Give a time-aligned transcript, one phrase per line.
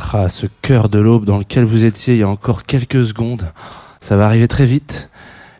[0.00, 3.52] Ah, ce cœur de l'aube dans lequel vous étiez il y a encore quelques secondes,
[4.00, 5.10] ça va arriver très vite.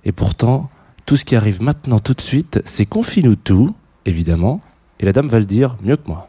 [0.05, 0.71] Et pourtant,
[1.07, 3.75] tout ce qui arrive maintenant tout de suite, c'est confie-nous tout,
[4.07, 4.61] évidemment.
[5.01, 6.29] Et la dame va le dire mieux que moi.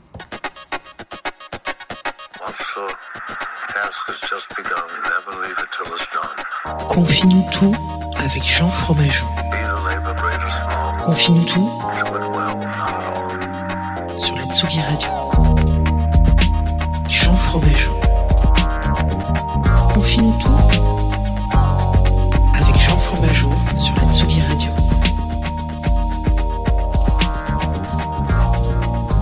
[6.90, 7.76] Confie-nous tout
[8.18, 9.27] avec Jean Fromageau.
[11.05, 11.70] Confie-nous tout
[14.20, 15.10] sur la Tsugi Radio.
[17.07, 17.98] Jean Fromageau.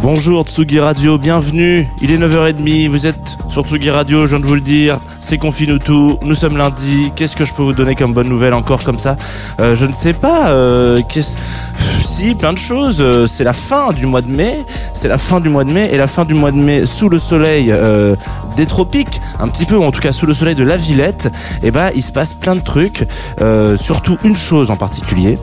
[0.10, 1.86] Bonjour Tsugi Radio, bienvenue.
[2.02, 5.02] Il est 9h30, vous êtes sur Tsugi Radio, je viens de vous le dire.
[5.20, 6.18] C'est Confine tout.
[6.22, 7.12] Nous sommes lundi.
[7.18, 9.18] Qu'est-ce que je peux vous donner comme bonne nouvelle encore comme ça?
[9.60, 10.48] Euh, Je ne sais pas.
[10.48, 11.02] Euh,
[12.06, 13.02] si, plein de choses.
[13.02, 14.64] Euh, c'est la fin du mois de mai.
[14.94, 17.10] C'est la fin du mois de mai et la fin du mois de mai sous
[17.10, 17.76] le soleil
[18.56, 21.26] des tropiques, un petit peu, ou en tout cas sous le soleil de la Villette.
[21.64, 23.06] Et eh ben, il se passe plein de trucs.
[23.76, 25.36] Surtout une chose en particulier.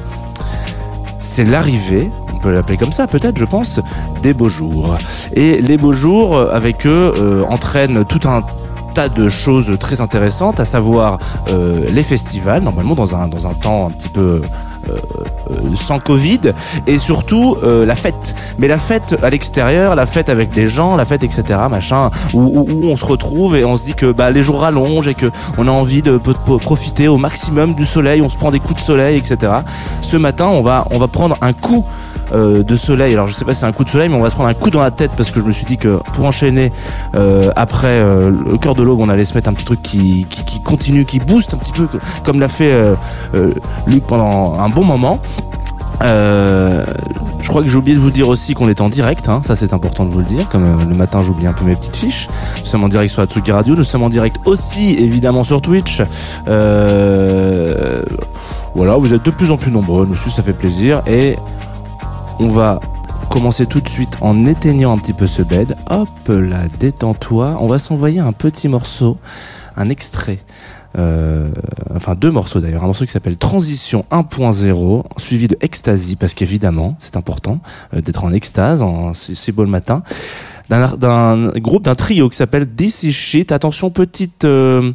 [1.35, 3.81] C'est l'arrivée on peut l'appeler comme ça peut-être je pense,
[4.23, 4.97] des beaux jours.
[5.35, 8.45] Et les beaux jours avec eux euh, entraînent tout un
[8.95, 11.19] tas de choses très intéressantes, à savoir
[11.49, 14.47] euh, les festivals, normalement dans un, dans un temps un petit peu euh, euh,
[15.77, 16.41] sans Covid
[16.87, 18.35] et surtout euh, la fête.
[18.59, 21.61] Mais la fête à l'extérieur, la fête avec les gens, la fête etc.
[21.71, 25.09] machin, où, où, on se retrouve et on se dit que bah, les jours rallongent
[25.09, 25.27] et que
[25.59, 28.81] on a envie de, de profiter au maximum du soleil, on se prend des coups
[28.81, 29.53] de soleil etc.
[30.03, 31.85] Ce matin on va on va prendre un coup
[32.33, 33.13] euh, de soleil.
[33.13, 34.51] Alors je sais pas si c'est un coup de soleil, mais on va se prendre
[34.51, 36.73] un coup dans la tête parce que je me suis dit que pour enchaîner
[37.17, 40.27] euh, après euh, le cœur de l'aube, on allait se mettre un petit truc qui,
[40.65, 41.87] continue, qui booste un petit peu,
[42.25, 42.83] comme l'a fait
[43.87, 45.21] Luc pendant un bon moment.
[46.03, 46.85] Euh,
[47.41, 49.55] je crois que j'ai oublié de vous dire aussi qu'on est en direct, hein, ça
[49.55, 51.97] c'est important de vous le dire, comme euh, le matin j'oublie un peu mes petites
[51.97, 52.27] fiches.
[52.61, 55.61] Nous sommes en direct sur la Tsugi Radio, nous sommes en direct aussi évidemment sur
[55.61, 56.03] Twitch.
[56.49, 57.97] Euh,
[58.75, 61.37] voilà, vous êtes de plus en plus nombreux, nous ça fait plaisir et
[62.41, 62.81] on va
[63.31, 65.77] commencer tout de suite en éteignant un petit peu ce bed.
[65.91, 67.57] Hop là, détends-toi.
[67.61, 69.19] On va s'envoyer un petit morceau,
[69.77, 70.39] un extrait.
[70.97, 71.49] Euh,
[71.93, 76.97] enfin deux morceaux d'ailleurs, un morceau qui s'appelle Transition 1.0, suivi de Ecstasy, parce qu'évidemment,
[77.01, 77.59] c'est important
[77.95, 80.05] euh, d'être en extase, c'est beau le matin,
[80.69, 83.53] d'un groupe, d'un trio qui s'appelle This is Shit.
[83.53, 84.45] Attention, petite...
[84.45, 84.93] Euh,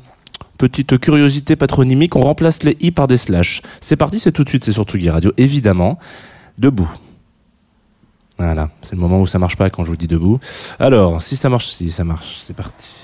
[0.58, 3.62] petite curiosité patronymique, on remplace les i par des slash.
[3.80, 5.98] C'est parti, c'est tout de suite, c'est sur Tsugi Radio, évidemment.
[6.58, 6.90] Debout.
[8.40, 10.40] Voilà, c'est le moment où ça marche pas quand je vous dis debout.
[10.80, 12.99] Alors, si ça marche, si ça marche, c'est parti.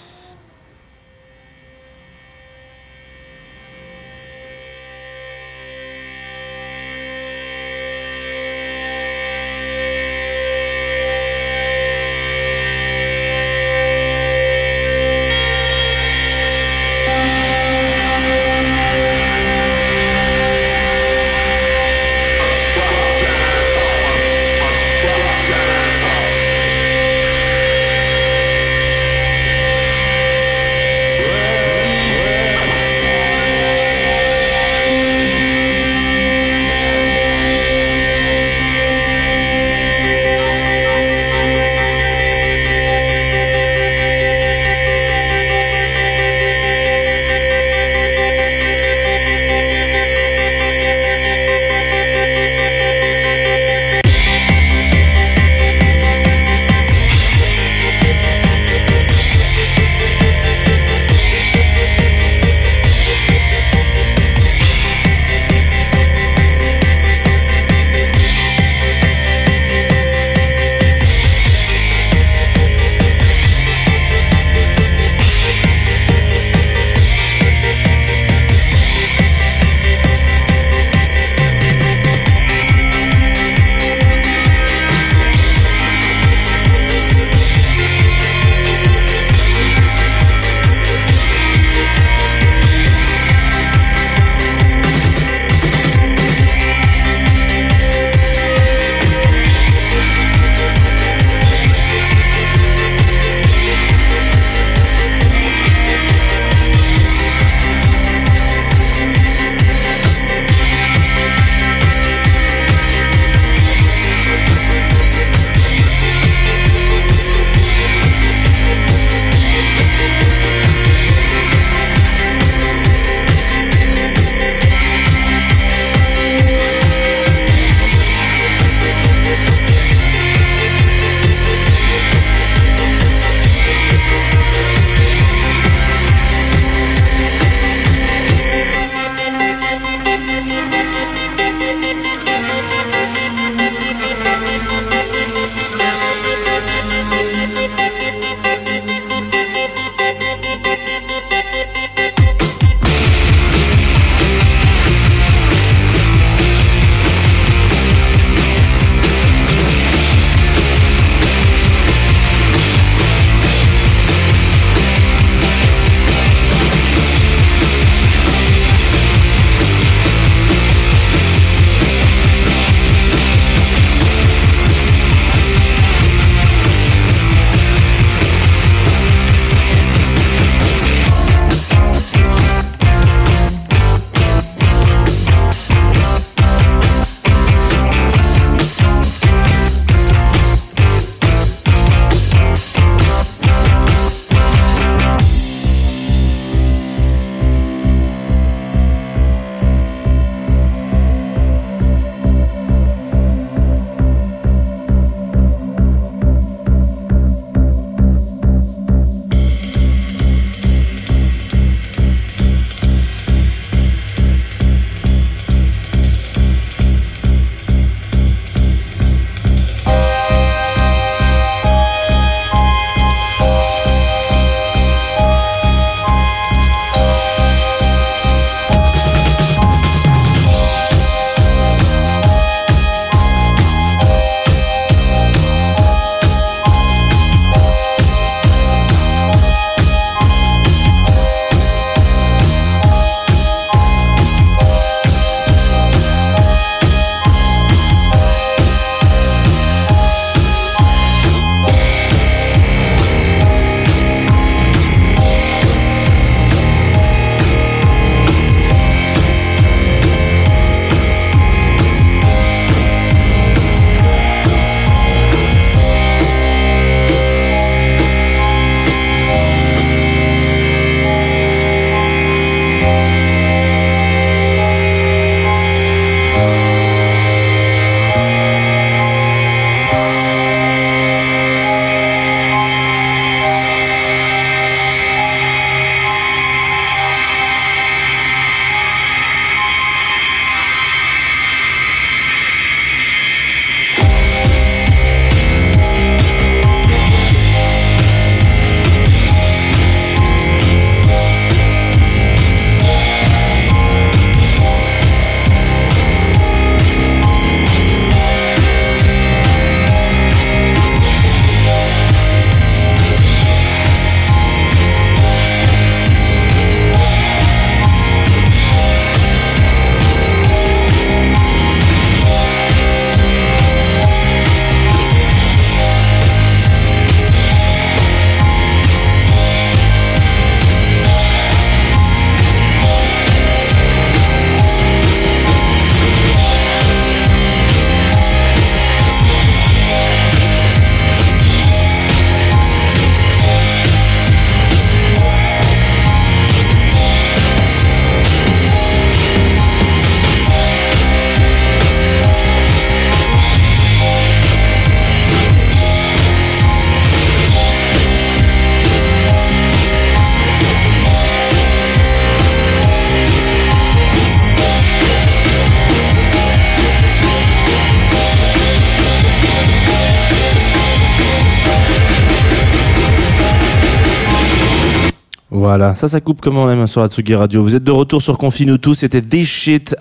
[375.77, 377.61] Voilà, ça, ça coupe comme on aime sur Atsugi Radio.
[377.61, 378.93] Vous êtes de retour sur Confine tous.
[378.93, 379.93] C'était des shit,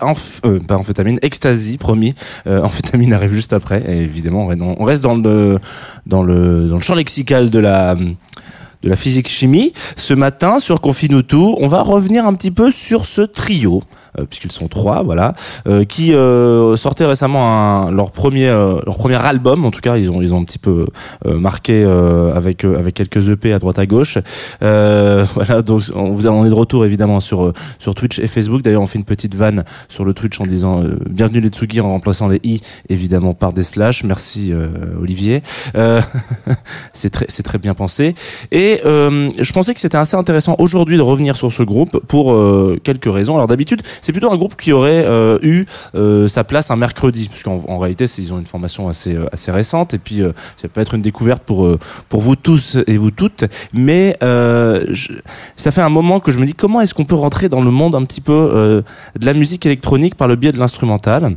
[0.45, 2.15] euh, pas amphétamine, ecstasy, promis.
[2.47, 3.83] Euh, amphétamine arrive juste après.
[3.85, 5.59] Évidemment, on reste dans le,
[6.05, 9.73] dans le, dans le champ lexical de la, de la physique chimie.
[9.97, 13.83] Ce matin, sur Confine tout, on va revenir un petit peu sur ce trio.
[14.19, 15.35] Euh, puisqu'ils sont trois, voilà,
[15.67, 19.65] euh, qui euh, sortaient récemment un, leur premier leur premier album.
[19.65, 20.87] En tout cas, ils ont ils ont un petit peu
[21.25, 24.17] marqué avec avec quelques EP à droite à gauche.
[24.61, 28.61] voilà, donc on, on est de retour évidemment sur sur Twitch et Facebook.
[28.61, 31.89] D'ailleurs, on fait une petite vanne sur le Twitch en disant bienvenue les Tsugi en
[31.89, 34.03] remplaçant les i évidemment par des slash.
[34.03, 34.53] Merci
[34.99, 35.41] Olivier.
[36.93, 38.15] c'est très c'est très bien pensé.
[38.51, 42.35] Et je pensais que c'était assez intéressant aujourd'hui de revenir sur ce groupe pour
[42.83, 43.35] quelques raisons.
[43.35, 47.27] Alors d'habitude, c'est plutôt un groupe qui aurait euh, eu euh, sa place un mercredi,
[47.27, 50.21] puisqu'en en réalité, ils ont une formation assez euh, récente, et puis
[50.57, 51.79] ça peut être une découverte pour
[52.11, 53.45] vous tous et vous toutes.
[53.73, 57.61] Mais ça fait un moment que je me dis comment est-ce qu'on peut rentrer dans
[57.61, 58.83] le monde un petit peu
[59.19, 61.35] de la musique électronique par le biais de l'instrumental?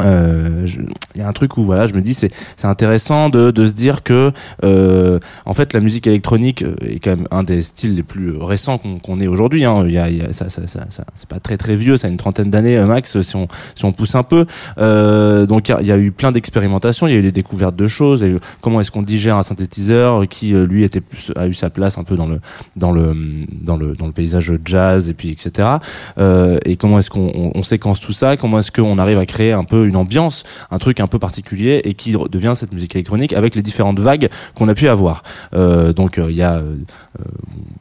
[0.00, 0.66] Euh,
[1.14, 3.66] il y a un truc où voilà je me dis c'est c'est intéressant de de
[3.66, 4.32] se dire que
[4.64, 8.36] euh, en fait la musique électronique euh, est quand même un des styles les plus
[8.36, 9.84] récents qu'on qu'on ait aujourd'hui hein.
[9.86, 12.08] il y a, y a ça, ça, ça, ça c'est pas très très vieux ça
[12.08, 14.46] a une trentaine d'années euh, max si on si on pousse un peu.
[14.78, 17.86] Euh, donc il y, a, eu plein d'expérimentations il y a eu des découvertes de
[17.86, 21.70] choses et comment est-ce qu'on digère un synthétiseur qui lui était plus a eu sa
[21.70, 22.40] place un peu dans le
[22.76, 23.14] dans le
[23.50, 25.78] dans le dans le paysage jazz et puis etc
[26.18, 28.36] euh, et comment est-ce qu'on on, on séquence tout ça?
[28.36, 31.80] Comment est-ce qu'on arrive à créer un peu une ambiance, un truc un peu particulier
[31.84, 35.22] et qui devient cette musique électronique avec les différentes vagues qu'on a pu avoir.
[35.54, 36.76] Euh, donc euh, il y a euh,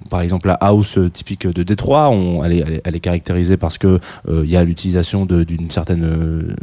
[0.09, 3.99] par exemple la house typique de Détroit, on, elle, est, elle, est, caractérisée parce que
[4.27, 6.55] il y a l'utilisation d'une certaine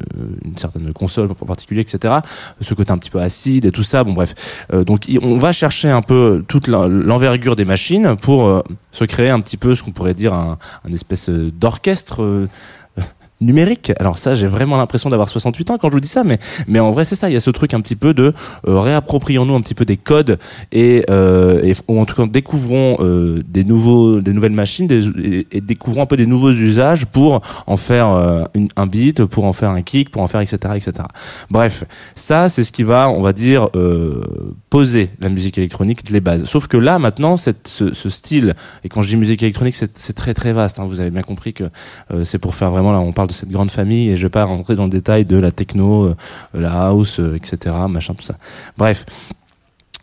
[0.45, 2.15] une certaine console en particulier, etc.
[2.61, 4.05] Ce côté un petit peu acide et tout ça.
[4.05, 4.35] Bon bref,
[4.73, 9.57] donc on va chercher un peu toute l'envergure des machines pour se créer un petit
[9.57, 12.49] peu ce qu'on pourrait dire un, un espèce d'orchestre
[13.43, 13.93] numérique.
[13.99, 16.81] Alors ça, j'ai vraiment l'impression d'avoir 68 ans quand je vous dis ça, mais mais
[16.81, 17.29] en vrai c'est ça.
[17.29, 18.33] Il y a ce truc un petit peu de
[18.67, 20.39] euh, réapproprions-nous un petit peu des codes
[20.71, 25.45] et, euh, et ou en tout cas découvrons euh, des nouveaux des nouvelles machines des,
[25.51, 28.45] et, découvrons un peu des nouveaux usages pour en faire euh,
[28.77, 30.93] un beat, pour en faire un kick, pour en faire etc etc.
[31.51, 31.85] Bref,
[32.15, 36.45] ça c'est ce qui va on va dire euh, poser la musique électronique les bases.
[36.45, 40.35] Sauf que là maintenant ce, ce style et quand je dis musique électronique c'est très
[40.35, 40.79] très vaste.
[40.79, 41.65] Hein, vous avez bien compris que
[42.13, 44.45] euh, c'est pour faire vraiment là on parle cette grande famille et je vais pas
[44.45, 46.17] rentrer dans le détail de la techno, euh,
[46.55, 48.37] la house, euh, etc., machin, tout ça.
[48.77, 49.05] Bref.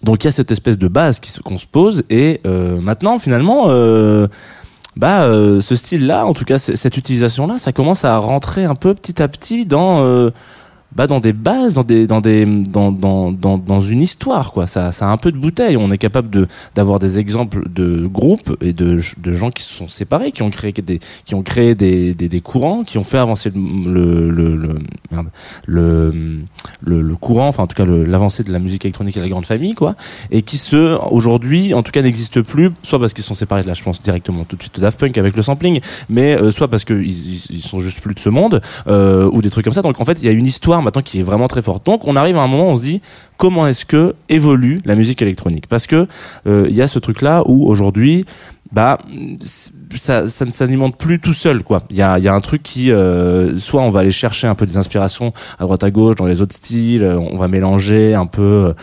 [0.03, 3.67] Donc il y a cette espèce de base qu'on se pose et euh, maintenant finalement
[4.95, 5.27] bah
[5.59, 8.93] ce style là en tout cas cette utilisation là ça commence à rentrer un peu
[8.93, 10.31] petit à petit dans
[10.95, 14.65] bah dans des bases dans des dans des dans dans dans, dans une histoire quoi.
[14.67, 15.77] Ça ça a un peu de bouteille.
[15.77, 19.73] On est capable de d'avoir des exemples de groupes et de de gens qui se
[19.73, 23.03] sont séparés qui ont créé des qui ont créé des des, des courants qui ont
[23.03, 24.75] fait avancer le le le
[25.67, 26.11] le,
[26.81, 29.45] le, le courant enfin en tout cas l'avancée de la musique électronique et la grande
[29.45, 29.95] famille quoi.
[30.31, 33.67] Et qui se aujourd'hui en tout cas n'existent plus soit parce qu'ils sont séparés de
[33.67, 36.51] là je pense directement tout de suite de Daft Punk avec le sampling mais euh,
[36.51, 39.65] soit parce que ils, ils sont juste plus de ce monde euh, ou des trucs
[39.65, 39.81] comme ça.
[39.81, 41.85] Donc en fait il y a une histoire maintenant qui est vraiment très forte.
[41.85, 43.01] Donc on arrive à un moment où on se dit
[43.37, 45.67] comment est-ce que évolue la musique électronique?
[45.67, 46.07] Parce que
[46.47, 48.25] euh, il y a ce truc là où aujourd'hui
[48.71, 48.99] bah
[49.39, 51.81] ça, ça ne s'alimente plus tout seul quoi.
[51.89, 54.53] Il y a, y a un truc qui euh, soit on va aller chercher un
[54.53, 58.27] peu des inspirations à droite à gauche dans les autres styles, on va mélanger un
[58.27, 58.73] peu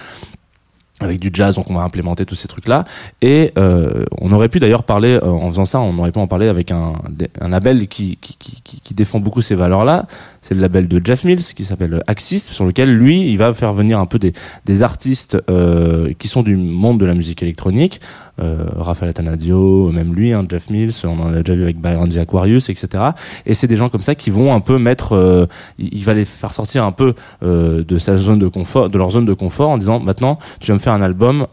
[1.01, 2.85] avec du jazz, donc on va implémenter tous ces trucs-là.
[3.21, 6.27] Et euh, on aurait pu d'ailleurs parler, euh, en faisant ça, on aurait pu en
[6.27, 6.95] parler avec un,
[7.41, 10.07] un label qui, qui, qui, qui défend beaucoup ces valeurs-là.
[10.41, 13.75] C'est le label de Jeff Mills qui s'appelle Axis, sur lequel lui, il va faire
[13.75, 14.33] venir un peu des,
[14.65, 18.01] des artistes euh, qui sont du monde de la musique électronique.
[18.39, 22.09] Euh, Raphaël Atanadio, même lui, hein, Jeff Mills, on en a déjà vu avec Byron
[22.09, 23.03] The Aquarius, etc.
[23.47, 25.47] Et c'est des gens comme ça qui vont un peu mettre, euh,
[25.79, 29.11] il va les faire sortir un peu euh, de sa zone de confort, de leur
[29.11, 31.47] zone de confort, en disant maintenant, tu vas me faire un album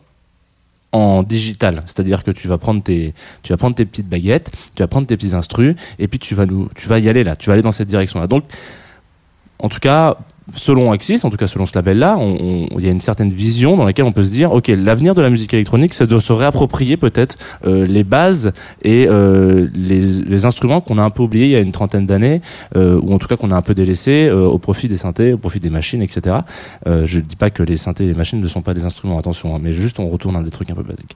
[0.92, 4.84] en digital, c'est-à-dire que tu vas prendre tes, tu vas prendre tes petites baguettes, tu
[4.84, 7.36] vas prendre tes petits instrus, et puis tu vas nous, tu vas y aller là,
[7.36, 8.28] tu vas aller dans cette direction-là.
[8.28, 8.44] Donc,
[9.58, 10.18] en tout cas,
[10.52, 13.86] selon Axis, en tout cas selon ce label-là, il y a une certaine vision dans
[13.86, 16.98] laquelle on peut se dire, ok, l'avenir de la musique électronique, c'est de se réapproprier
[16.98, 21.52] peut-être euh, les bases et euh, les, les, instruments qu'on a un peu oubliés il
[21.52, 22.42] y a une trentaine d'années,
[22.76, 25.34] euh, ou en tout cas qu'on a un peu délaissés euh, au profit des synthés,
[25.34, 26.38] au profit des machines, etc.
[26.88, 29.18] Euh, je dis pas que les synthés et les machines ne sont pas des instruments,
[29.18, 31.16] attention, hein, mais juste on retourne à des trucs un peu basiques.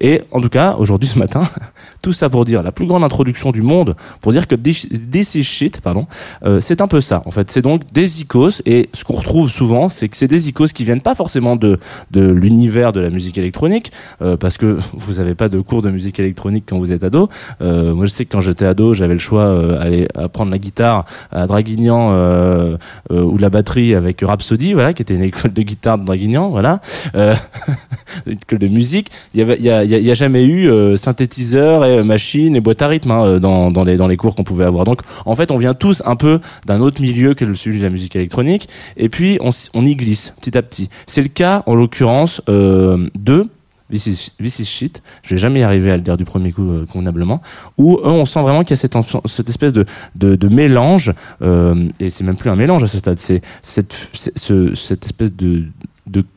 [0.00, 1.42] Et en tout cas, aujourd'hui, ce matin,
[2.02, 5.80] tout ça pour dire la plus grande introduction du monde, pour dire que DC Shit,
[5.80, 6.06] pardon,
[6.44, 7.22] euh, c'est un peu ça.
[7.26, 10.48] En fait, c'est donc des icos Et ce qu'on retrouve souvent, c'est que c'est des
[10.48, 11.78] icônes qui viennent pas forcément de
[12.10, 13.90] de l'univers de la musique électronique,
[14.20, 17.28] euh, parce que vous avez pas de cours de musique électronique quand vous êtes ado.
[17.60, 20.58] Euh, moi, je sais que quand j'étais ado, j'avais le choix euh, aller apprendre la
[20.58, 22.76] guitare à Draguignan euh,
[23.10, 26.50] euh, ou la batterie avec Rhapsody, voilà, qui était une école de guitare de Draguignan,
[26.50, 26.80] voilà,
[27.14, 27.34] euh,
[28.26, 29.10] une école de musique.
[29.34, 32.82] Il y y a, y a- jamais eu euh, synthétiseur et euh, machine et boîte
[32.82, 34.84] à rythme hein, euh, dans dans les dans les cours qu'on pouvait avoir.
[34.84, 37.88] Donc, en fait, on vient tous un peu d'un autre milieu que celui de la
[37.90, 38.51] musique électronique,
[38.96, 40.88] et puis on, y glisse petit à petit.
[41.06, 43.48] C'est le cas, en l'occurrence, euh, de
[43.92, 45.02] This is, Shit.
[45.22, 47.42] Je vais jamais y arriver à le dire du premier coup euh, convenablement.
[47.76, 52.24] Où eux, on sent vraiment qu'il y a cette, espèce de, mélange, euh, et c'est
[52.24, 53.92] même plus un mélange à ce stade, c'est cette,
[55.04, 55.66] espèce de,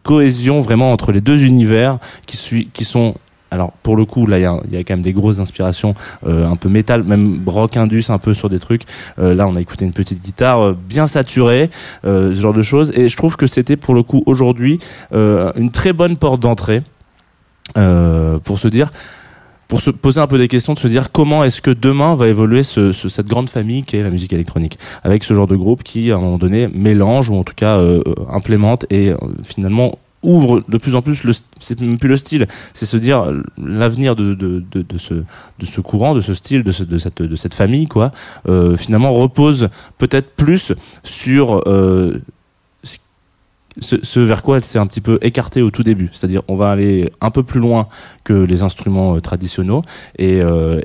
[0.04, 3.16] cohésion vraiment entre les deux univers qui sont
[3.52, 5.94] alors pour le coup là il y a, quand même des grosses inspirations
[6.26, 8.84] euh, un peu métal même rock indus un peu sur des trucs.
[9.20, 11.70] Euh, là on a écouté une petite guitare euh, bien saturée
[12.04, 12.92] ce genre de choses.
[12.96, 14.80] Et je trouve que c'était pour le coup aujourd'hui
[15.14, 16.82] une très bonne porte d'entrée
[17.74, 18.92] pour se dire
[19.68, 22.28] pour se poser un peu des questions de se dire comment est-ce que demain va
[22.28, 25.56] évoluer ce, ce- cette grande famille qui est la musique électronique avec ce genre de
[25.56, 29.98] groupe qui à un moment donné mélange ou en tout cas euh, implémente et finalement
[30.26, 32.48] ouvre de plus en plus le c'est même plus le style.
[32.74, 36.72] C'est se dire l'avenir de, de, de, ce de ce courant de ce style de,
[36.72, 38.12] ce, de cette de cette famille quoi
[38.48, 42.20] euh, finalement repose peut-être plus sur euh,
[43.82, 46.10] ce- vers quoi elle s'est un petit peu écartée au tout début.
[46.14, 47.88] C'est-à-dire on va aller un peu plus loin
[48.24, 49.82] que les instruments euh, traditionnels
[50.18, 50.40] et,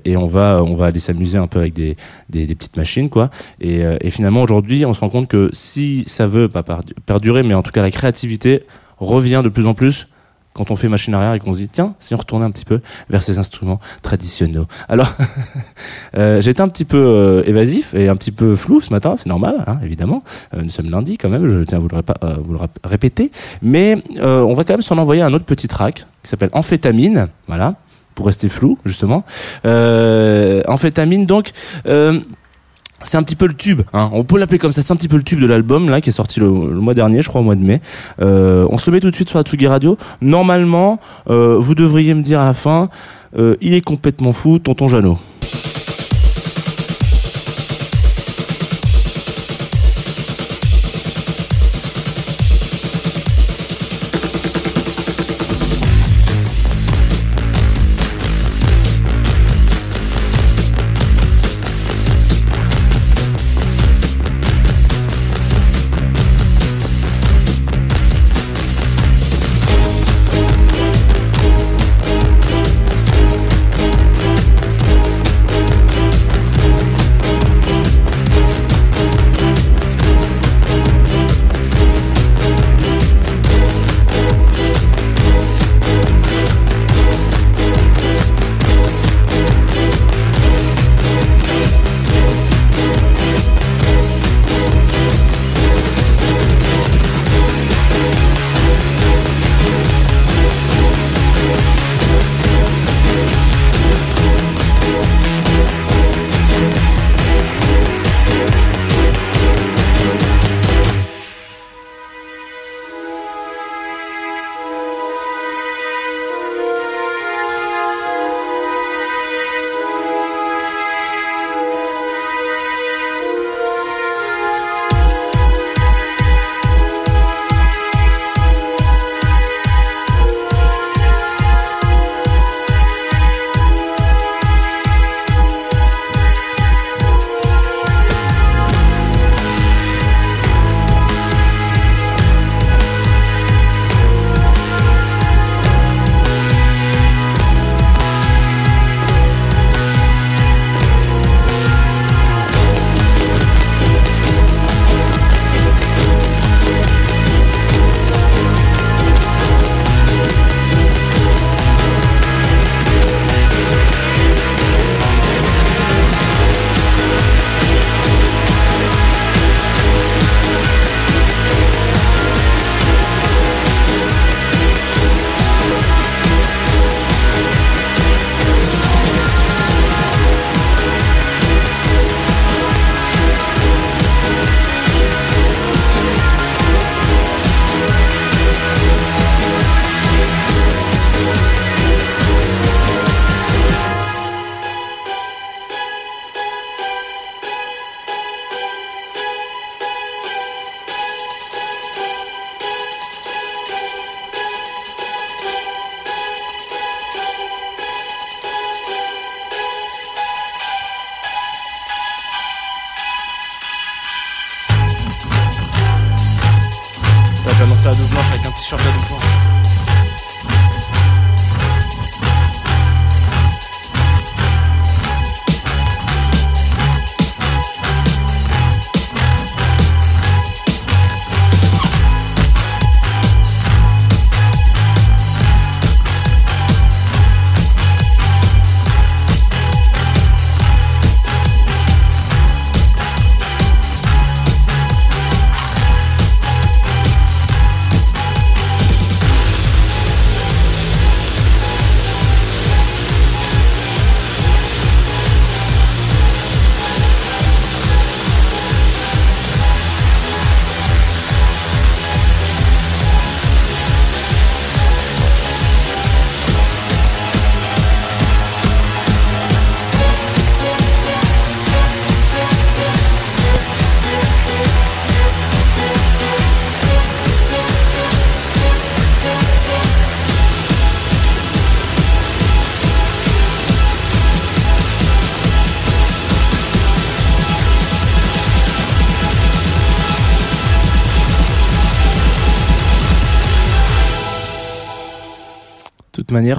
[0.05, 1.97] et on va on va aller s'amuser un peu avec des,
[2.31, 3.31] des, petites machines quoi.
[3.61, 7.43] Et, et finalement aujourd'hui on se rend compte que si ça veut pas perdu- perdurer
[7.45, 8.65] mais en tout cas la créativité
[9.01, 10.07] revient de plus en plus
[10.53, 12.65] quand on fait machine arrière et qu'on se dit tiens si on retournait un petit
[12.65, 14.65] peu vers ces instruments traditionnels.
[14.89, 15.13] Alors
[16.17, 19.27] euh, j'étais un petit peu euh, évasif et un petit peu flou ce matin c'est
[19.27, 20.23] normal hein, évidemment.
[20.55, 23.31] Euh, nous sommes lundi quand même je tiens à vous le, euh, vous le répéter.
[23.63, 27.29] Mais euh, on va quand même s'en envoyer un autre petit track qui s'appelle Amphétamine
[27.47, 27.77] voilà
[28.15, 29.25] pour rester flou justement.
[29.65, 31.53] Euh, Amphétamine donc
[33.05, 34.11] c'est un petit peu le tube, hein.
[34.13, 36.11] on peut l'appeler comme ça, c'est un petit peu le tube de l'album là qui
[36.11, 37.81] est sorti le, mois dernier, je crois au mois de mai.
[38.21, 39.97] Euh, on se le met tout de suite sur la Radio.
[40.21, 42.91] Normalement, euh, vous devriez me dire à la fin,
[43.39, 45.19] euh, il est complètement fou, tonton Jeannot.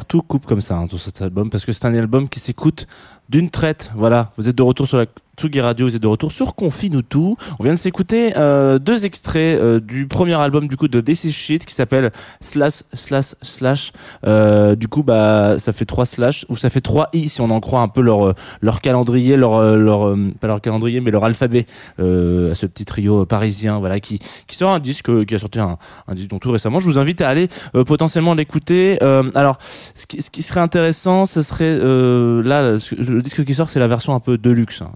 [0.05, 2.87] Tout coupe comme ça, hein, cet album, parce que c'est un album qui s'écoute
[3.29, 3.91] d'une traite.
[3.95, 5.05] Voilà, vous êtes de retour sur la
[5.41, 7.35] Tsugi Radio, vous êtes de retour sur Confine tout.
[7.57, 11.31] On vient de s'écouter euh, deux extraits euh, du premier album du coup de is
[11.31, 13.91] Shit qui s'appelle Slash Slash Slash.
[14.27, 17.49] Euh, du coup, bah ça fait trois slash ou ça fait trois i si on
[17.49, 21.23] en croit un peu leur euh, leur calendrier, leur leur pas leur calendrier mais leur
[21.23, 21.65] alphabet
[21.97, 25.79] à ce petit trio parisien, voilà qui qui sort un disque qui a sorti un,
[26.07, 26.79] un disque tout récemment.
[26.79, 27.47] Je vous invite à aller
[27.87, 29.01] potentiellement l'écouter.
[29.33, 29.57] alors,
[29.95, 33.87] ce qui, ce qui serait intéressant, ce serait là le disque qui sort, c'est la
[33.87, 34.83] version un peu deluxe.
[34.83, 34.91] Hein.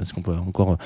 [0.00, 0.76] Est-ce qu'on peut encore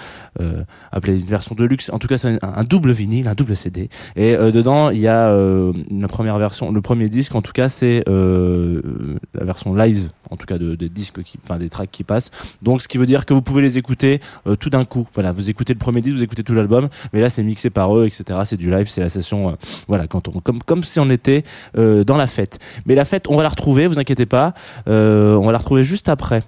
[0.40, 3.88] euh, appeler une version deluxe En tout cas, c'est un, double vinyle, un double CD.
[4.16, 7.34] Et euh, dedans, il y a euh, la première version, le premier disque.
[7.34, 11.68] En tout cas, c'est la version live, en tout cas de, des disques, enfin des
[11.68, 12.30] tracks qui passent.
[12.62, 14.20] Donc, ce qui veut dire que vous pouvez les écouter
[14.60, 15.06] tout d'un coup.
[15.14, 17.96] Voilà, vous écoutez le premier disque, vous écoutez tout l'album, mais là, c'est mixé par
[17.96, 18.40] eux, etc.
[18.44, 19.56] C'est du live, c'est la session.
[19.88, 22.58] voilà, quand on, comme comme si on était dans la fête.
[22.86, 23.86] Mais la fête, on va la retrouver.
[23.86, 24.54] Vous inquiétez pas,
[24.86, 26.42] on va la retrouver juste après.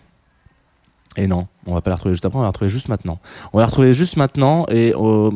[1.16, 3.18] Et non, on va pas la retrouver juste après, on va la retrouver juste maintenant.
[3.52, 5.30] On va la retrouver juste maintenant et euh,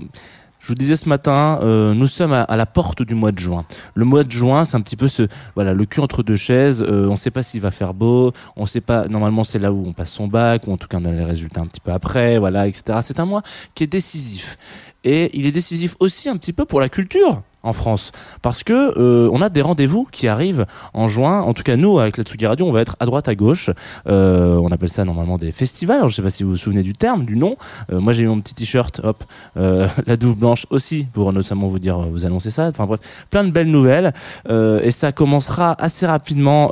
[0.58, 3.64] je vous disais ce matin, euh, nous sommes à, la porte du mois de juin.
[3.94, 6.82] Le mois de juin, c'est un petit peu ce voilà le cul entre deux chaises.
[6.82, 9.06] Euh, on ne sait pas s'il va faire beau, on sait pas.
[9.06, 11.24] Normalement, c'est là où on passe son bac, ou en tout cas on a les
[11.24, 12.98] résultats un petit peu après, voilà, etc.
[13.02, 13.42] C'est un mois
[13.74, 14.58] qui est décisif
[15.04, 18.12] et il est décisif aussi un petit peu pour la culture en France.
[18.40, 21.40] Parce que euh, on a des rendez-vous qui arrivent en juin.
[21.40, 23.70] En tout cas nous avec la Tsugi Radio on va être à droite à gauche.
[24.08, 25.96] Euh, on appelle ça normalement des festivals.
[25.96, 27.56] Alors, je sais pas si vous vous souvenez du terme du nom.
[27.92, 29.24] Euh, moi j'ai mon petit t-shirt hop
[29.56, 32.68] la douve blanche aussi pour notamment vous dire vous annoncer ça.
[32.68, 34.12] Enfin bref plein de belles nouvelles.
[34.48, 36.70] Et ça commencera assez rapidement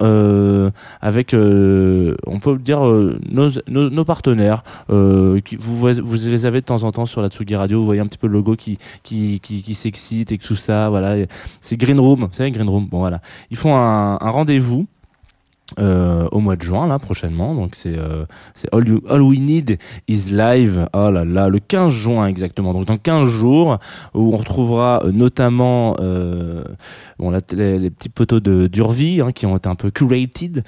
[1.03, 2.81] avec on peut dire
[3.29, 7.81] nos, partenaires vous les avez de temps en temps sur la Tsugi Radio.
[7.81, 10.76] Vous voyez un petit peu le logo qui qui qui, qui s'excite et tout ça
[10.91, 11.27] voilà,
[11.61, 12.87] c'est Green Room, vous savez Green Room.
[12.87, 14.87] Bon voilà, ils font un, rendez-vous.
[15.81, 18.25] Euh, au mois de juin là prochainement donc c'est euh,
[18.71, 23.29] all, we need is live oh là là le 15 juin exactement donc dans 15
[23.29, 23.79] jours
[24.15, 25.97] où on retrouvera euh, notamment
[27.19, 30.63] les, petits poteaux de d'Urvi hein, qui ont été un peu curated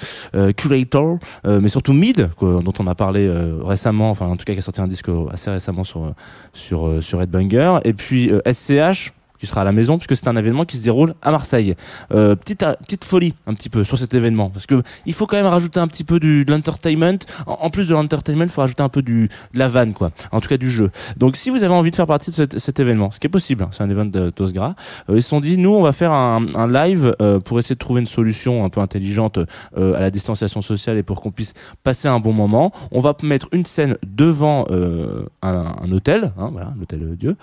[0.56, 4.62] curator mais surtout Mid dont on a parlé récemment enfin en tout cas qui a
[4.62, 6.12] sorti un disque assez récemment sur
[6.52, 10.76] sur sur et puis SCH qui sera à la maison puisque c'est un événement qui
[10.76, 11.74] se déroule à Marseille.
[12.12, 15.36] Euh, petite petite folie un petit peu sur cet événement parce que il faut quand
[15.36, 17.18] même rajouter un petit peu du de l'entertainment.
[17.46, 20.10] En, plus de l'entertainment, il faut rajouter un peu du de la vanne quoi.
[20.32, 20.90] En tout cas du jeu.
[21.16, 23.30] Donc si vous avez envie de faire partie de cet, cet événement, ce qui est
[23.30, 24.74] possible, hein, c'est un événement de Tosgra,
[25.08, 27.74] euh, ils se sont dit nous on va faire un, un live euh, pour essayer
[27.74, 29.38] de trouver une solution un peu intelligente
[29.76, 32.72] euh, à la distanciation sociale et pour qu'on puisse passer un bon moment.
[32.92, 37.36] On va mettre une scène devant euh, un, un, hôtel, hein, voilà, l'hôtel Dieu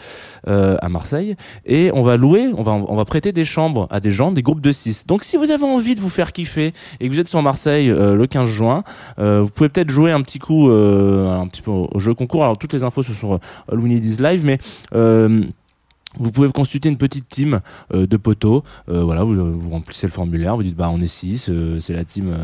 [0.47, 4.11] à Marseille et on va louer, on va, on va prêter des chambres à des
[4.11, 5.07] gens, des groupes de 6.
[5.07, 7.89] Donc si vous avez envie de vous faire kiffer et que vous êtes sur Marseille
[7.89, 8.83] euh, le 15 juin,
[9.19, 12.43] euh, vous pouvez peut-être jouer un petit coup, euh, un petit peu au, jeu concours.
[12.43, 13.39] Alors toutes les infos sont
[13.71, 14.59] We Need Is Live, mais
[16.19, 17.61] vous pouvez consulter une petite team
[17.93, 18.63] euh, de poteaux.
[18.89, 21.93] Euh, voilà, vous, vous, remplissez le formulaire, vous dites bah on est six, euh, c'est
[21.93, 22.35] la team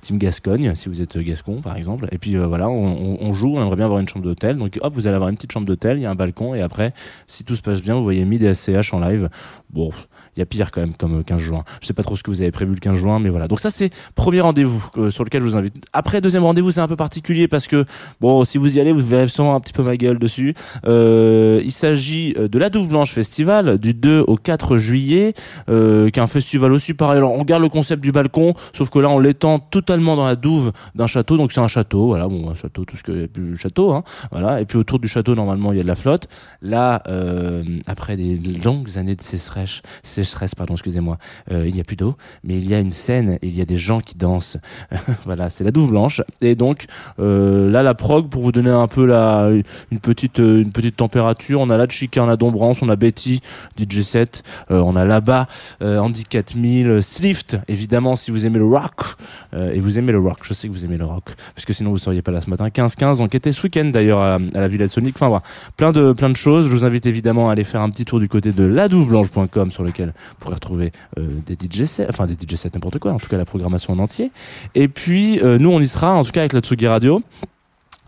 [0.00, 2.08] team Gascogne si vous êtes Gascon par exemple.
[2.12, 4.56] Et puis voilà, on, on, joue, on aimerait bien avoir une chambre d'hôtel.
[4.56, 6.62] Donc hop, vous allez avoir une petite chambre d'hôtel, il y a un balcon et
[6.62, 6.92] après,
[7.26, 8.52] si tout se passe bien, vous voyez Mid et
[8.92, 9.28] en live.
[9.70, 9.90] Bon,
[10.36, 11.64] il y a pire quand même comme 15 juin.
[11.80, 13.48] Je sais pas trop ce que vous avez prévu le 15 juin, mais voilà.
[13.48, 15.84] Donc ça c'est premier rendez-vous sur lequel je vous invite.
[15.92, 17.84] Après deuxième rendez-vous, c'est un peu particulier parce que
[18.20, 20.54] bon, si vous y allez, vous verrez sûrement un petit peu ma gueule dessus.
[20.84, 25.34] il s'agit de la Douve Blanche Festival du 2 au 4 juillet,
[25.68, 27.18] euh, qui est un festival aussi pareil.
[27.18, 30.36] Alors on garde le concept du balcon, sauf que là on l'étend totalement dans la
[30.36, 31.36] douve d'un château.
[31.36, 34.60] Donc c'est un château, voilà, bon un château, tout ce que plus château, hein, voilà.
[34.60, 36.28] Et puis autour du château normalement il y a de la flotte.
[36.62, 41.18] Là, euh, après des longues années de sécheresse, sécheresse pardon, excusez-moi,
[41.50, 43.66] euh, il n'y a plus d'eau, mais il y a une scène, il y a
[43.66, 44.56] des gens qui dansent.
[45.24, 46.22] voilà, c'est la douve blanche.
[46.40, 46.86] Et donc
[47.18, 49.50] euh, là la prog pour vous donner un peu la
[49.90, 53.40] une petite une petite température, on a la Chica, on Dombrance, on a Betty,
[53.76, 55.48] DJ 7, euh, on a là-bas
[55.82, 59.16] euh, Andy 4000, Slift, évidemment si vous aimez le rock,
[59.54, 61.72] euh, et vous aimez le rock, je sais que vous aimez le rock, parce que
[61.72, 64.68] sinon vous seriez pas là ce matin, 15-15, donc était ce week-end d'ailleurs à, la
[64.68, 65.42] Villette Sonic, enfin voilà,
[65.76, 68.20] plein de, plein de choses, je vous invite évidemment à aller faire un petit tour
[68.20, 72.54] du côté de ladouveblanche.com sur lequel vous pourrez retrouver des DJ 7, enfin des DJ
[72.54, 74.30] 7 n'importe quoi, en tout cas la programmation en entier,
[74.74, 77.22] et puis nous on y sera, en tout cas avec la Tsugi Radio,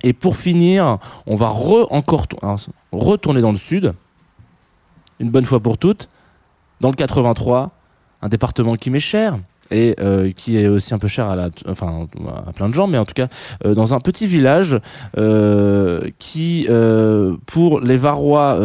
[0.03, 2.27] et pour finir, on va re encore
[2.93, 3.95] retourner dans le sud,
[5.23, 6.11] une bonne fois pour toutes,
[6.81, 7.71] dans le 83,
[8.21, 9.39] un département qui m'est cher
[9.71, 12.07] et euh, qui est aussi un peu cher à la enfin
[12.47, 13.29] à plein de gens mais en tout cas
[13.65, 14.79] euh, dans un petit village
[15.17, 16.67] euh, qui
[17.47, 18.59] pour les Varois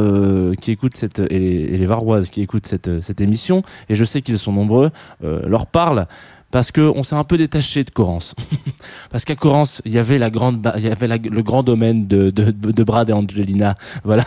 [0.60, 4.38] qui écoutent cette et les, Varoises qui écoutent cette cette émission et je sais qu'ils
[4.38, 4.92] sont nombreux
[5.22, 6.08] leur parle
[6.58, 8.34] parce que on s'est un peu détaché de Corrence.
[9.12, 12.32] parce qu'à Corrence, il y avait la grande, il y avait le grand domaine de,
[12.32, 14.24] de, Brad et Angelina, voilà.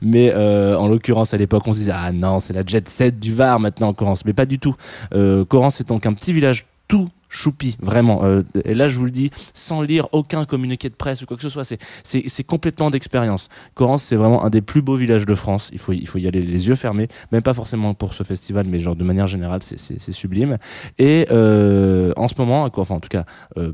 [0.00, 3.20] Mais euh, en l'occurrence, à l'époque, on se disait ah non, c'est la jet set
[3.20, 4.74] du Var maintenant Corrence, mais pas du tout.
[5.14, 8.24] Euh, est donc un petit village tout choupi, vraiment.
[8.24, 11.36] Euh, et là, je vous le dis, sans lire aucun communiqué de presse ou quoi
[11.36, 13.48] que ce soit, c'est complètement d'expérience.
[13.74, 15.70] Corrence, c'est vraiment un des plus beaux villages de France.
[15.72, 18.66] Il faut il faut y aller les yeux fermés, même pas forcément pour ce festival,
[18.68, 20.58] mais genre de manière générale, c'est sublime.
[20.98, 23.24] Et euh, en ce moment, enfin en tout cas.
[23.56, 23.72] Euh,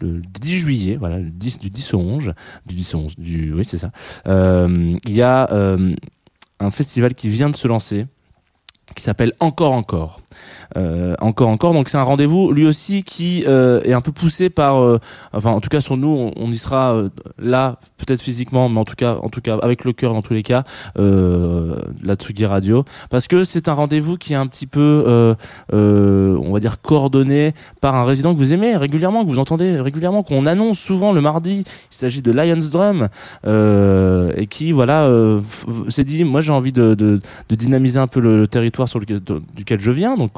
[0.00, 2.32] le 10 juillet, voilà, le 10, du 10 au 11,
[2.66, 3.90] du 10 au 11, du, oui, c'est ça.
[4.28, 5.92] Euh, il y a euh,
[6.60, 8.06] un festival qui vient de se lancer,
[8.94, 10.20] qui s'appelle Encore Encore.
[10.76, 11.74] Euh, encore encore.
[11.74, 14.98] Donc c'est un rendez-vous lui aussi qui euh, est un peu poussé par euh,
[15.32, 17.02] enfin en tout cas sur nous on, y sera
[17.38, 20.32] là peut-être physiquement mais en tout cas en tout cas avec le cœur dans tous
[20.32, 20.64] les cas
[20.98, 22.84] euh, la Tsugi Radio.
[23.10, 25.34] Parce que c'est un rendez-vous qui est un petit peu
[25.72, 30.22] on va dire coordonné par un résident que vous aimez régulièrement que vous entendez régulièrement
[30.22, 31.64] qu'on annonce souvent le mardi.
[31.92, 33.08] Il s'agit de Lions Drum
[33.46, 35.08] et qui voilà
[35.88, 39.20] s'est dit moi j'ai envie de, dynamiser un peu le, territoire sur lequel
[39.54, 40.16] duquel je viens.
[40.16, 40.31] Donc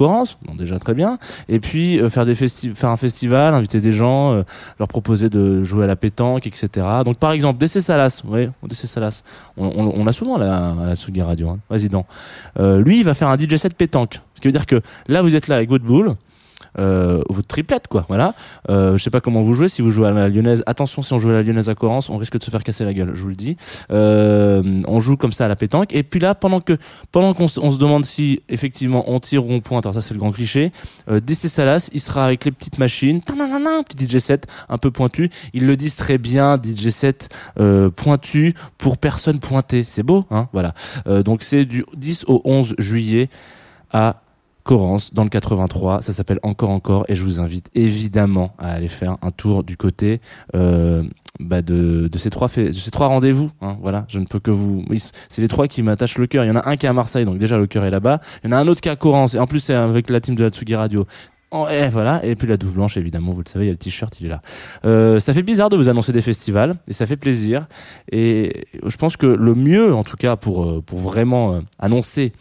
[0.59, 1.19] Déjà très bien.
[1.49, 4.43] Et puis euh, faire un festival inviter des gens euh,
[4.79, 8.87] leur proposer de jouer à la pétanque etc donc par exemple DC Salas oui DC
[8.87, 9.23] Salas.
[9.57, 11.59] On, l'a souvent la, Tsugi Radio hein,
[12.59, 14.21] euh, lui il va faire un DJ set pétanque.
[14.35, 16.17] Ce qui veut dire que là vous êtes là avec votre boule
[16.79, 18.35] euh, votre triplette quoi voilà.
[18.71, 21.13] Euh, je sais pas comment vous jouez si vous jouez à la lyonnaise attention si
[21.13, 23.13] on joue à la lyonnaise à Corrence on risque de se faire casser la gueule
[23.15, 23.57] je vous le dis.
[23.91, 25.95] Euh, on joue comme ça à la pétanque.
[25.95, 26.77] Et puis là pendant que
[27.13, 30.15] pendant qu'on on se demande si effectivement on tire ou on pointe alors ça c'est
[30.15, 30.73] le grand cliché
[31.09, 33.21] euh, DC Salas il sera avec les petites machines
[33.85, 35.31] petit DJ set un peu pointu.
[35.53, 39.85] Ils le disent très bien DJ set euh, pointu pour personne pointée.
[39.85, 40.75] C'est beau hein voilà.
[41.07, 43.29] Euh, donc c'est du 10 au 11 juillet
[43.93, 44.21] à
[44.65, 46.03] Corrence dans le 83.
[46.03, 49.77] Ça s'appelle Encore Encore et je vous invite évidemment à aller faire un tour du
[49.77, 50.21] côté
[50.55, 51.05] euh,
[51.39, 53.51] bah de, de ces trois de ces trois rendez-vous.
[53.61, 54.85] Hein, voilà, je ne peux que vous.
[55.29, 56.45] c'est les trois qui m'attachent le cœur.
[56.45, 58.21] Il y en a un qui est à Marseille, donc déjà le cœur est là-bas.
[58.43, 60.09] Il y en a un autre qui est à Corrence et en plus c'est avec
[60.11, 61.07] la team de la Tsugi Radio.
[61.71, 63.79] Et voilà, et puis la douve blanche évidemment, vous le savez, il y a le
[63.79, 64.43] t-shirt, il est là.
[64.85, 67.69] Euh, ça fait bizarre de vous annoncer des festivals et ça fait plaisir.
[68.11, 72.33] Et je pense que le mieux, en tout cas, pour euh, pour vraiment euh, annoncer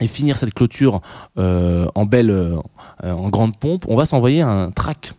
[0.00, 1.00] et finir cette clôture
[1.38, 2.56] euh, en belle, euh,
[3.02, 5.14] en grande pompe, on va s'envoyer un track.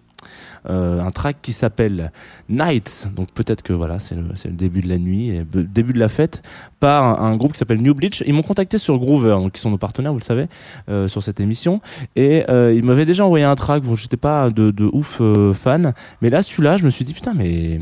[0.70, 2.12] Euh, un track qui s'appelle
[2.48, 5.98] Nights, donc peut-être que voilà, c'est le, le début de la nuit, et début de
[5.98, 6.44] la fête,
[6.80, 8.22] par un, un groupe qui s'appelle New Bleach.
[8.28, 10.46] Ils m'ont contacté sur Groover, donc qui sont nos partenaires, vous le savez,
[10.88, 11.82] euh, sur cette émission,
[12.15, 13.82] et euh, ils m'avaient déjà envoyé un track.
[13.82, 17.15] Bon, j'étais pas de, de ouf euh, fan, mais là, celui-là, je me suis dit
[17.15, 17.82] putain, mais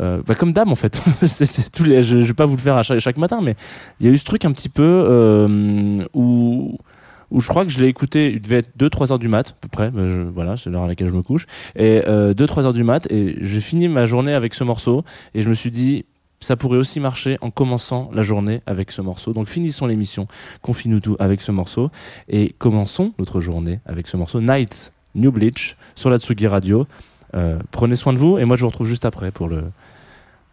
[0.00, 1.02] euh, bah comme d'hab en fait.
[1.22, 3.56] je, je vais pas vous le faire chaque, matin, mais
[4.00, 7.78] il y a eu ce truc un petit peu euh, où je crois que je
[7.78, 10.02] l'ai écouté, il devait être 2-3 heures du mat, à peu près, bah,
[10.34, 11.46] voilà, c'est l'heure à laquelle je me couche,
[11.76, 15.42] et euh, 2-3 heures du mat, et j'ai fini ma journée avec ce morceau, et
[15.42, 16.06] je me suis dit,
[16.40, 19.32] ça pourrait aussi marcher en commençant la journée avec ce morceau.
[19.32, 20.28] Donc finissons l'émission,
[20.62, 21.90] confie-nous tout avec ce morceau,
[22.28, 26.86] et commençons notre journée avec ce morceau, Nights, New Bleach, sur la Tsugi Radio.
[27.34, 29.64] Euh, prenez soin de vous, et moi je vous retrouve juste après pour le,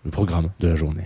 [0.04, 1.06] le programme de la journée.